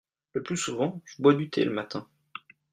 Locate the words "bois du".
1.21-1.51